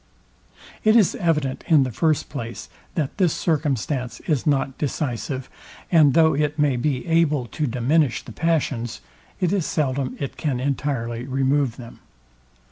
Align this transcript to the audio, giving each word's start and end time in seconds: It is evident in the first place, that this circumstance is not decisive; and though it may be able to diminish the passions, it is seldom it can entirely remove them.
It 0.83 0.95
is 0.95 1.13
evident 1.13 1.63
in 1.67 1.83
the 1.83 1.91
first 1.91 2.27
place, 2.27 2.69
that 2.95 3.19
this 3.19 3.33
circumstance 3.35 4.19
is 4.21 4.47
not 4.47 4.79
decisive; 4.79 5.47
and 5.91 6.15
though 6.15 6.33
it 6.33 6.57
may 6.57 6.75
be 6.75 7.05
able 7.05 7.45
to 7.49 7.67
diminish 7.67 8.23
the 8.23 8.31
passions, 8.33 9.01
it 9.39 9.53
is 9.53 9.63
seldom 9.67 10.17
it 10.19 10.37
can 10.37 10.59
entirely 10.59 11.25
remove 11.25 11.77
them. 11.77 11.99